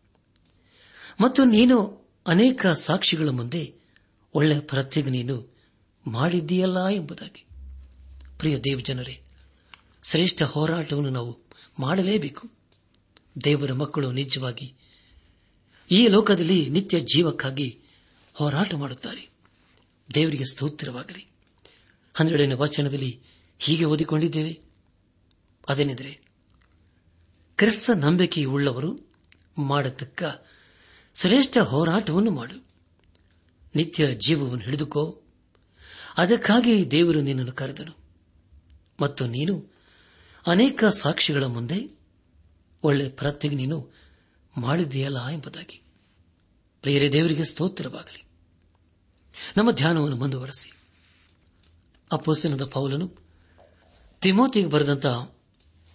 [1.21, 3.73] ಮತ್ತು ನೀನು ಅನೇಕ ಸಾಕ್ಷಿಗಳ ಮುಂದೆ
[4.33, 5.53] ಒಳ್ಳೆಯ ಪ್ರತಿಜ್ಞೆಯನ್ನು ನೀನು
[6.07, 7.45] ಮಾಡಿದ್ದೀಯಲ್ಲ ಎಂಬುದಾಗಿ.
[8.37, 9.21] ಪ್ರಿಯ ದೇವಜನರೇ,
[10.03, 11.39] ಶ್ರೇಷ್ಠ ಹೋರಾಟವನ್ನು ನಾವು
[11.79, 12.51] ಮಾಡಲೇಬೇಕು.
[13.43, 14.75] ದೇವರ ಮಕ್ಕಳು ನಿಜವಾಗಿ
[15.91, 17.81] ಈ ಲೋಕದಲ್ಲಿ ನಿತ್ಯ ಜೀವಕ್ಕಾಗಿ
[18.33, 19.29] ಹೋರಾಟ ಮಾಡುತ್ತಾರೆ.
[20.13, 21.27] ದೇವರಿಗೆ ಸ್ತೋತ್ರವಾಗಲಿ.
[22.13, 23.21] ಹನ್ನೆರಡನೇ ವಚನದಲ್ಲಿ
[23.59, 24.59] ಹೀಗೆ ಓದಿಕೊಂಡಿದ್ದೇವೆ.
[25.69, 26.22] ಅದೇನೆಂದರೆ
[27.63, 28.99] ಕ್ರಿಸ್ತ ನಂಬಿಕೆಯುಳ್ಳವರು
[29.57, 30.23] ಮಾಡತಕ್ಕ
[31.15, 32.65] ಶ್ರೇಷ್ಠ ಹೋರಾಟವನ್ನು ಮಾಡು.
[33.75, 35.21] ನಿತ್ಯ ಜೀವವನ್ನು ಹಿಡಿದುಕೋ.
[36.17, 37.97] ಅದಕ್ಕಾಗಿ ದೇವರು ನಿನ್ನನ್ನು ಕರೆದನು.
[38.99, 39.73] ಮತ್ತು ನೀನು
[40.47, 41.99] ಅನೇಕ ಸಾಕ್ಷಿಗಳ ಮುಂದೆ
[42.83, 43.93] ಒಳ್ಳೆ ಪ್ರತಿಗೆ ನೀನು
[44.57, 45.81] ಮಾಡಿದೆಯಲ್ಲ ಎಂಬುದಾಗಿ.
[46.81, 48.23] ಪ್ರಿಯರೇ, ದೇವರಿಗೆ ಸ್ತೋತ್ರವಾಗಲಿ.
[49.57, 50.77] ನಮ್ಮ ಧ್ಯಾನವನ್ನು ಮುಂದುವರೆಸಿ.
[52.11, 53.17] ಅಪ್ಪುಸಿನದ ಪೌಲನು
[54.21, 55.35] ತಿಮೋತಿಗೆ ಬರೆದಂತಹ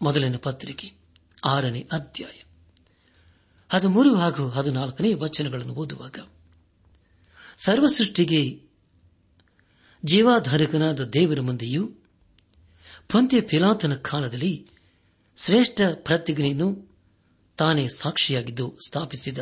[0.02, 0.97] ಮೊದಲನೇ ಪತ್ರಿಕೆ
[1.44, 2.42] ಆರನೇ ಅಧ್ಯಾಯ.
[3.72, 6.18] ಹದಿಮೂರು ಹಾಗೂ ಹದಿನಾಲ್ಕನೇ ವಚನಗಳನ್ನು ಓದುವಾಗ,
[7.58, 8.68] ಸರ್ವಸೃಷ್ಟಿಗೆ
[10.04, 11.90] ಜೀವಾಧಾರಕನಾದ ದೇವರ ಮುಂದೆಯೂ
[13.12, 14.68] ಪಂತೆ ಪಿಲಾತನ ಕಾಲದಲ್ಲಿ
[15.36, 16.88] ಶ್ರೇಷ್ಠ ಪ್ರತಿಜ್ಞೆಯನ್ನು
[17.56, 19.38] ತಾನೇ ಸಾಕ್ಷಿಯಾಗಿದ್ದು ಸ್ಥಾಪಿಸಿದ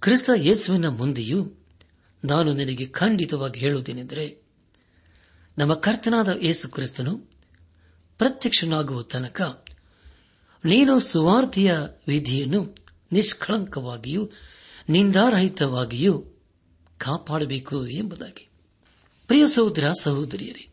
[0.00, 1.52] ಕ್ರಿಸ್ತ ಯೇಸುವಿನ ಮುಂದೆಯೂ
[2.24, 4.42] ನಾನು ನಿನಗೆ ಖಂಡಿತವಾಗಿ ಹೇಳುವುದೇನೆಂದರೆ,
[5.58, 7.18] ನಮ್ಮ ಕರ್ತನಾದ ಯೇಸು ಕ್ರಿಸ್ತನು
[8.18, 9.65] ಪ್ರತ್ಯಕ್ಷನಾಗುವ ತನಕ
[10.64, 11.76] ನೀನು ಸುವಾರ್ತೆಯ
[12.08, 12.76] ವಿಧಿಯನ್ನು
[13.12, 14.30] ನಿಷ್ಕಳಂಕವಾಗಿಯೂ,
[14.88, 16.24] ನಿಂದಾರಹಿತವಾಗಿಯೂ
[16.98, 18.48] ಕಾಪಾಡಬೇಕು ಎಂಬುದಾಗಿ.
[19.26, 20.68] ಪ್ರಿಯ ಸಹೋದರ, ಸಹೋದರಿಯರೇ,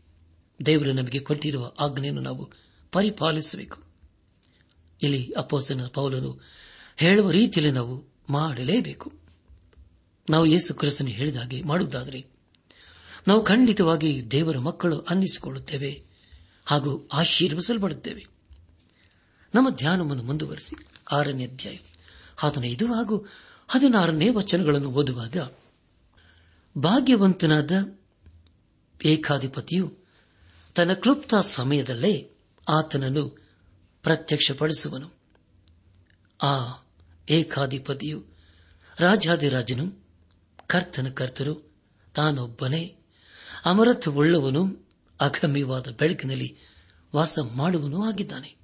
[0.66, 2.50] ದೇವರು ನಮಗೆ ಕೊಟ್ಟಿರುವ ಆಜ್ಞೆಯನ್ನು ನಾವು
[2.92, 3.82] ಪರಿಪಾಲಿಸಬೇಕು.
[5.02, 6.40] ಇಲ್ಲಿ ಅಪ್ಪೋಸನ ಪೌಲನು
[6.96, 9.12] ಹೇಳುವ ರೀತಿಯಲ್ಲಿ ನಾವು ಮಾಡಲೇಬೇಕು.
[10.30, 12.26] ನಾವು ಯೇಸು ಕ್ರಿಸ್ತನು ಹೇಳಿದ ಹಾಗೆ ಮಾಡುವುದಾದರೆ,
[13.28, 16.04] ನಾವು ಖಂಡಿತವಾಗಿ ದೇವರ ಮಕ್ಕಳು ಅನ್ನಿಸಿಕೊಳ್ಳುತ್ತೇವೆ
[16.64, 18.33] ಹಾಗೂ ಆಶೀರ್ವಿಸಲ್ಪಡುತ್ತೇವೆ
[19.54, 20.86] ನಮ್ಮ ಧ್ಯಾನವನ್ನು ಮುಂದುವರೆಸಿ.
[21.12, 21.78] ಆರನೇ ಅಧ್ಯಾಯ.
[22.36, 23.26] ಹದಿನೈದು ಹಾಗೂ
[23.68, 25.36] ಹದಿನಾರನೇ ವಚನಗಳನ್ನು ಓದುವಾಗ
[26.78, 27.98] ಭಾಗ್ಯವಂತನಾದ
[29.04, 29.98] ಏಕಾಧಿಪತಿಯು
[30.74, 32.30] ತನ್ನ ಕ್ಲುಪ್ತ ಸಮಯದಲ್ಲೇ
[32.68, 33.28] ಆತನನ್ನು
[34.02, 35.14] ಪ್ರತ್ಯಕ್ಷಪಡಿಸುವನು.
[36.42, 36.82] ಆ
[37.28, 38.24] ಏಕಾಧಿಪತಿಯು
[38.98, 40.04] ರಾಜಾದಿರಾಜನು
[40.66, 41.74] ಕರ್ತನ ಕರ್ತರು,
[42.14, 42.96] ತಾನೊಬ್ಬನೇ,
[43.64, 44.88] ಅಮರತ್ವವುಳ್ಳವನು,
[45.20, 46.56] ಅಗಮ್ಯವಾದ ಬೆಳಕಿನಲ್ಲಿ
[47.16, 48.63] ವಾಸ ಮಾಡುವನೂ ಆಗಿದ್ದಾನೆ.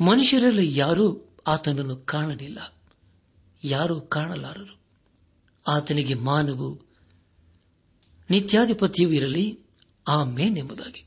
[0.00, 2.74] ಮನುಷ್ಯರಲ್ಲಿ ಯಾರೂ ಆತನನ್ನು ಕಾಣಲಿಲ್ಲ.
[3.64, 4.80] ಯಾರೂ ಕಾಣಲಾರರು.
[5.68, 6.80] ಆತನಿಗೆ ಮಾನವು
[8.30, 9.58] ನಿತ್ಯಾಧಿಪತಿಯೂ ಇರಲಿ
[10.08, 11.06] ಆ ಮೇನೆಂಬುದಾಗಿ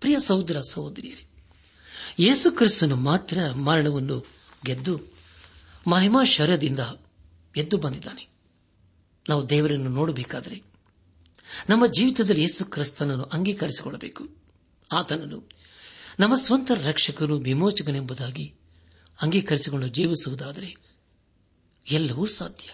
[0.00, 1.28] ಪ್ರಿಯ ಸಹೋದರ ಸಹೋದರಿಯರೇ,
[2.18, 4.26] ಯೇಸು ಕ್ರಿಸ್ತನು ಮಾತ್ರ ಮರಣವನ್ನು
[4.64, 5.00] ಗೆದ್ದು
[5.86, 6.80] ಮಹಿಮಾ ಶರದಿಂದ
[7.56, 8.28] ಎದ್ದು ಬಂದಿದ್ದಾನೆ.
[9.28, 10.62] ನಾವು ದೇವರನ್ನು ನೋಡಬೇಕಾದರೆ
[11.68, 14.28] ನಮ್ಮ ಜೀವಿತದಲ್ಲಿ ಯೇಸು ಕ್ರಿಸ್ತನನ್ನು ಅಂಗೀಕರಿಸಿಕೊಳ್ಳಬೇಕು.
[14.92, 15.55] ಆತನನ್ನು
[16.20, 18.54] ನಮ್ಮ ಸ್ವಂತ ರಕ್ಷಕನು ವಿಮೋಚಕನೆಂಬುದಾಗಿ
[19.22, 20.76] ಅಂಗೀಕರಿಸಿಕೊಂಡು ಜೀವಿಸುವುದಾದರೆ
[21.90, 22.70] ಎಲ್ಲವೂ ಸಾಧ್ಯ.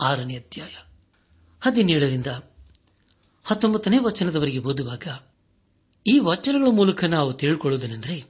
[0.00, 0.70] ಆರನೇ ಅಧ್ಯಾಯ.
[1.60, 2.26] ಹದಿನೇಳರಿಂದ
[3.44, 5.02] ಹತ್ತೊಂಬತ್ತನೇ ವಚನದವರೆಗೆ ಓದುವಾಗ,
[6.06, 8.24] ಈ ವಚನಗಳ ಮೂಲಕ ನಾವು ತಿಳಿದುಕೊಳ್ಳುವುದೇನೆಂದರೆ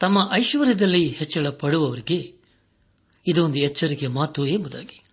[0.00, 2.34] ತಮ್ಮ ಐಶ್ವರ್ಯದಲ್ಲಿ ಹೆಚ್ಚಳ ಪಡುವವರಿಗೆ
[3.26, 5.04] ಇದೊಂದು ಎಚ್ಚರಿಕೆ ಮಾತು ಎಂಬುದಾಗಿ.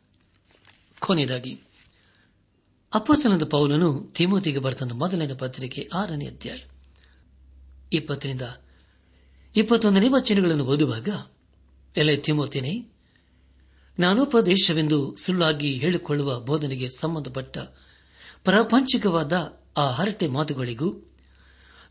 [0.99, 1.61] ಕೊನೆಯದಾಗಿ
[2.93, 6.57] ಅಪ್ಪಸನದ ಪೌಲನು ತಿಮೋತಿಗೆ ಬರೆದ ಮೊದಲನೇ ಪತ್ರಿಕೆ ಆರನೇ ಅಧ್ಯಾಯ.
[7.93, 8.41] ಇಪ್ಪತ್ತರಿಂದ
[9.55, 11.09] ಇಪ್ಪತ್ತೊಂದನೇ ವಚನಗಳನ್ನು ಓದುವಾಗ,
[11.97, 12.85] ಎಲೆ ತಿಮೋತಿನೇ
[13.97, 17.57] ಜ್ಞಾನೋಪದೇಶವೆಂದು ಸುಳ್ಳಾಗಿ ಹೇಳಿಕೊಳ್ಳುವ ಬೋಧನೆಗೆ ಸಂಬಂಧಪಟ್ಟ
[18.43, 20.93] ಪ್ರಾಪಂಚಿಕವಾದ ಆ ಹರಟೆ ಮಾತುಗಳಿಗೂ,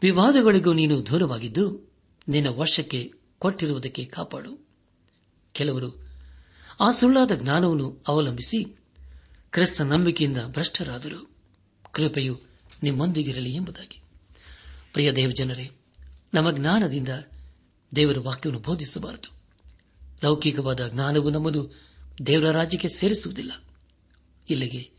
[0.03, 1.93] ವಿವಾದಗಳಿಗೂ ನೀನು ದೂರವಾಗಿದ್ದು,
[2.29, 4.69] ನಿನ್ನ ವರ್ಷಕ್ಕೆ ಕೊಟ್ಟಿರುವುದಕ್ಕೆ ಕಾಪಾಡು.
[5.53, 6.09] ಕೆಲವರು
[6.81, 8.65] ಆ ಸುಳ್ಳಾದ ಜ್ಞಾನವನ್ನು ಅವಲಂಬಿಸಿ
[9.51, 11.37] ಕ್ರಿಸ್ತ ನಂಬಿಕೆಯಿಂದ ಭ್ರಷ್ಟರಾದರು.
[11.93, 12.41] ಕೃಪೆಯು
[12.83, 14.03] ನಿಮ್ಮೊಂದಿಗಿರಲಿ ಎಂಬುದಾಗಿ.
[14.93, 15.71] ಪ್ರಿಯ ದೇವಜನರೇ
[16.35, 17.09] ನಮ್ಮ ಜ್ಞಾನದಿಂದ
[17.97, 19.43] ದೇವರ ವಾಕ್ಯವನ್ನು ಬೋಧಿಸಬಾರದು.
[20.25, 21.83] ಲೌಕಿಕವಾದ ಜ್ಞಾನವು ನಮ್ಮನ್ನು
[22.27, 23.53] ದೇವರ ರಾಜ್ಯಕ್ಕೆ ಸೇರಿಸುವುದಿಲ್ಲ.
[24.51, 24.91] ಇಲ್ಲಿಗೆ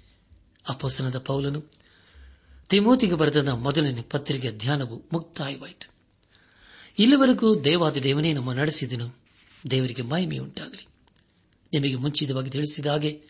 [0.70, 1.64] ಅಪೋಸನದ ಪೌಲನು
[2.70, 5.94] ತಿಮೋತಿಗೆ ಬರೆದ ಮೊದಲನೇ ಪತ್ರಿಕೆ ಧ್ಯಾನವು ಮುಕ್ತಾಯವಾಯಿತು.
[7.00, 9.16] ಇಲ್ಲಿವರೆಗೂ ದೇವಾದ ದೇವನೇ ನಮ್ಮ ನಡೆಸಿದನು.
[9.72, 10.88] ದೇವರಿಗೆ ಮಹಿಮೆಯುಂಟಾಗಲಿ.
[11.74, 13.22] ನಿಮಗೆ ಮುಂಚಿತವಾಗಿ ತಿಳಿಸಿದ ಹಾಗೆ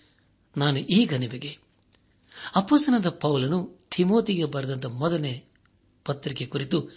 [0.58, 1.58] ನಾನು ಈಗ ನಿಮಗೆ
[2.56, 5.44] ಅಪ್ಪಸನದ ಪೌಲನು ಥಿಮೋತಿಗೆ ಬರೆದಂತ ಮೊದಲನೇ
[6.06, 6.90] ಪತ್ರಿಕೆ ಕುರಿತು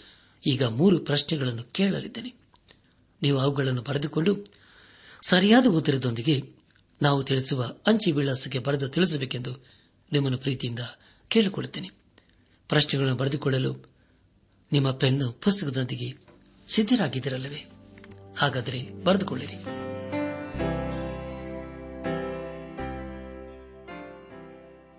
[0.46, 2.34] ಈಗ ಮೂರು ಪ್ರಶ್ನೆಗಳನ್ನು ಕೇಳಲಿದ್ದೇನೆ.
[3.22, 4.44] ನೀವು ಅವುಗಳನ್ನು ಬರೆದುಕೊಂಡು
[5.28, 6.42] ಸರಿಯಾದ ಉತ್ತರದೊಂದಿಗೆ
[7.02, 9.66] ನಾವು ತಿಳಿಸುವ ಅಂಚೆ ವಿಳಾಸಕ್ಕೆ ಬರೆದು ತಿಳಿಸಬೇಕೆಂದು
[10.12, 10.80] ನಿಮ್ಮನ್ನು ಪ್ರೀತಿಯಿಂದ
[11.28, 11.90] ಕೇಳಿಕೊಳ್ಳುತ್ತೇನೆ.
[12.68, 13.92] ಪ್ರಶ್ನೆಗಳನ್ನು ಬರೆದುಕೊಳ್ಳಲು
[14.72, 16.26] ನಿಮ್ಮ ಪೆನ್ನು ಪುಸ್ತಕದೊಂದಿಗೆ
[16.68, 17.66] ಸಿದ್ದರಾಗಿದ್ದಿರಲ್ಲವೇ
[18.36, 19.56] ಹಾಗಾದರೆ ಬರೆದುಕೊಳ್ಳಿರಿ.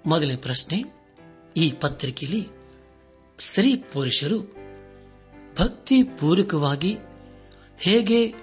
[0.06, 0.84] ಮೊದಲನೇ ಪ್ರಶ್ನೆ,
[1.58, 2.48] ಈ ಪತ್ರಿಕೆಯಲ್ಲಿ
[3.40, 4.63] ಸ್ತ್ರೀ ಪುರುಷರು
[5.60, 6.98] ಭಕ್ತಿ ಪೂರಕವಾಗಿ
[7.78, 8.34] ಹೇಗೆ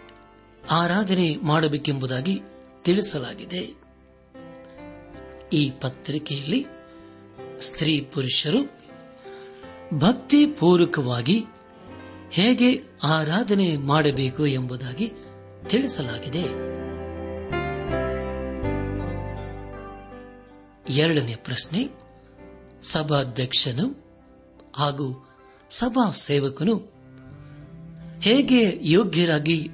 [0.70, 2.40] ಆರಾಧನೆ ಮಾಡಬೇಕೆಂಬುದಾಗಿ
[2.83, 3.81] ತಿಳಿಸಲಾಗಿದೆ.
[5.53, 6.66] ಈ ಪತ್ರಿಕೆಯಲ್ಲಿ
[7.61, 8.81] ಸ್ತ್ರೀ ಪುರುಷರು
[9.99, 11.44] ಭಕ್ತಿ ಪೂರಕವಾಗಿ
[12.31, 15.12] ಹೇಗೆ ಆರಾಧನೆ ಮಾಡಬೇಕು ಎಂಬುದಾಗಿ
[15.66, 16.42] ತಿಳಿಸಲಾಗಿದೆ.
[20.92, 21.88] ಎರಡನೇ ಪ್ರಶ್ನೆ,
[22.83, 24.11] ಸಭಾಧ್ಯಕ್ಷನು
[24.77, 25.27] ಹಾಗೂ
[25.70, 26.99] ಸಭಾ ಸೇವಕನು
[28.20, 29.70] ಹೇಗೆ ಯೋಗ್ಯರಾಗಿ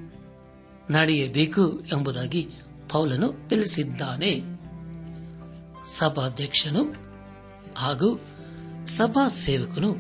[0.91, 2.49] ನಡೆಯಬೇಕು ಎಂಬುದಾಗಿ
[2.93, 4.41] ಪೌಲನು ತಿಳಿಸಿದ್ದಾನೆ.
[5.99, 6.95] ಸಭಾಧ್ಯಕ್ಷನು
[7.77, 8.21] ಹಾಗೂ
[8.87, 9.97] ಸಭಾ ಸೇವಕನು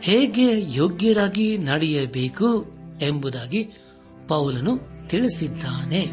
[0.00, 2.66] ಹೇಗೆ ಯೋಗ್ಯರಾಗಿ ನಡೆಯಬೇಕು
[3.00, 3.64] ಎಂಬುದಾಗಿ
[4.28, 6.06] ಪೌಲನು ತಿಳಿಸಿದ್ದಾನೆ.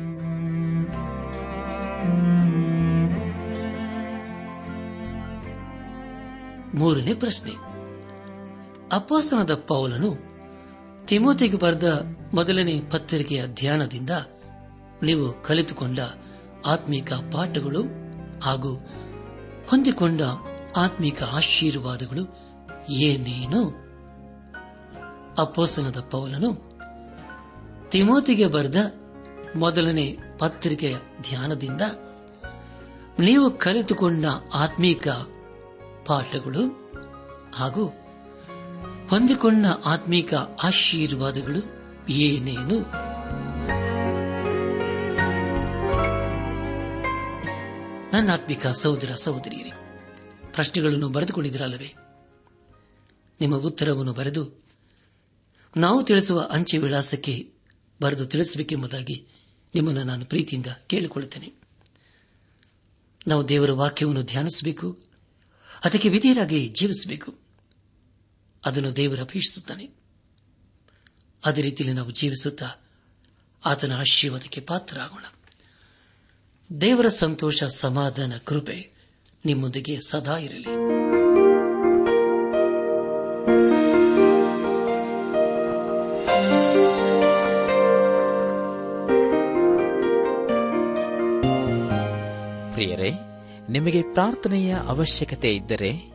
[6.77, 7.51] ಮೂರನೇ ಪ್ರಶ್ನೆ.
[8.93, 10.34] ಅಪಾಸನದ ಪೌಲನು
[11.05, 11.87] ತಿಮೋತಿಗೆ ಬರೆದ
[12.33, 14.09] ಮೊದಲನೇ ಪತ್ರಿಕೆಯ ಧ್ಯಾನದಿಂದ
[15.03, 15.99] ನೀವು ಕಲಿತುಕೊಂಡ
[16.65, 17.81] ಆತ್ಮಿಕ ಪಾಠಗಳು
[18.43, 18.75] ಹಾಗೂ
[19.69, 20.21] ಹೊಂದಿಕೊಂಡ
[20.77, 22.23] ಆತ್ಮಿಕ ಆಶೀರ್ವಾದಗಳು
[22.89, 23.61] ಏನೇನು?
[25.41, 26.49] ಅಪ್ಪೋಸನದ ಪೌಲನು
[27.89, 28.75] ತಿಮೋತಿಗೆ ಬರೆದ
[29.55, 31.81] ಮೊದಲನೇ ಪತ್ರಿಕೆಯ ಧ್ಯಾನದಿಂದ
[33.19, 35.07] ನೀವು ಕಲಿತುಕೊಂಡ ಆತ್ಮೀಕ
[36.05, 36.63] ಪಾಠಗಳು
[37.55, 38.04] ಹಾಗೂ
[39.09, 41.59] ಹೊಂದಿಕೊಂಡ ಆತ್ಮೀಕ ಆಶೀರ್ವಾದಗಳು
[42.09, 42.77] ಏನೇನು?
[48.13, 49.71] ನನ್ನ ಆತ್ಮಿಕ ಸಹೋದರ ಸಹೋದರಿಯರೇ,
[50.53, 51.93] ಪ್ರಶ್ನೆಗಳನ್ನು ಬರೆದುಕೊಂಡಿದ್ರಲ್ಲವೇ
[53.41, 54.65] ನಿಮ್ಮ ಉತ್ತರವನ್ನು ಬರೆದು
[55.77, 57.53] ನಾವು ತಿಳಿಸುವ ಅಂಚೆ ವಿಳಾಸಕ್ಕೆ
[58.01, 59.27] ಬರೆದು ತಿಳಿಸಬೇಕೆಂಬುದಾಗಿ
[59.75, 61.53] ನಿಮ್ಮನ್ನು ನಾನು ಪ್ರೀತಿಯಿಂದ ಕೇಳಿಕೊಳ್ಳುತ್ತೇನೆ.
[63.27, 64.99] ನಾವು ದೇವರ ವಾಕ್ಯವನ್ನು ಧ್ಯಾನಿಸಬೇಕು,
[65.85, 67.44] ಅದಕ್ಕೆ ವಿಧೇಯರಾಗಿ ಜೀವಿಸಬೇಕು.
[68.65, 69.89] ಅದನ್ನು ದೇವರು ಅಪೇಕ್ಷಿಸುತ್ತಾನೆ.
[71.45, 72.69] ಅದೇ ರೀತಿಯಲ್ಲಿ ನಾವು ಜೀವಿಸುತ್ತಾ
[73.65, 75.23] ಆತನ ಆಶೀರ್ವಾದಕ್ಕೆ ಪಾತ್ರರಾಗೋಣ.
[76.81, 78.91] ದೇವರ ಸಂತೋಷ, ಸಮಾಧಾನ, ಕೃಪೆ
[79.45, 80.63] ನಿಮ್ಮೊಂದಿಗೆ ಸದಾ ಇರಲಿ.
[92.73, 93.11] ಪ್ರಿಯರೇ,
[93.69, 96.14] ನಿಮಗೆ ಪ್ರಾರ್ಥನೆಯ ಅವಶ್ಯಕತೆ ಇದ್ದರೆ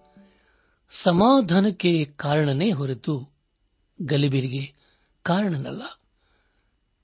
[0.91, 3.29] ಸಮಾಧಾನಕ್ಕೆ ಕಾರಣನೇ ಹೊರತು
[4.01, 4.73] ಗಲಿಬಿರಿಗೆ
[5.23, 5.81] ಕಾರಣನಲ್ಲ.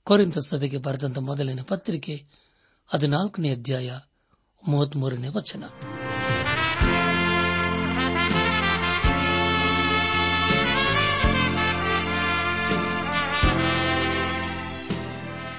[0.04, 2.26] ಕೊರೆಂತ ಸಭೆಗೆ ಬರೆದಂತ ಮೊದಲಿನ ಪತ್ರಿಕೆ
[2.86, 3.98] ಹದಿನಾಲ್ಕನೇ ಅಧ್ಯಾಯ
[4.68, 5.64] ಮೂವತ್ಮೂರನೇ ವಚನ.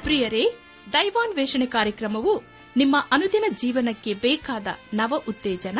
[0.03, 0.57] ಪ್ರಿಯರೇ,
[0.93, 2.43] ದೈವಾನ್ವೇಷಣೆ ಕಾರ್ಯಕ್ರಮವು
[2.77, 5.79] ನಿಮ್ಮ ಅನುದಿನ ಜೀವನಕ್ಕೆ ಬೇಕಾದ ನವ ಉತ್ತೇಜನ